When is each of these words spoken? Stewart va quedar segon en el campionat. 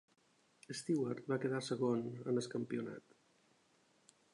Stewart 0.79 1.29
va 1.33 1.39
quedar 1.45 1.61
segon 1.67 2.03
en 2.33 2.43
el 2.43 2.51
campionat. 2.57 3.19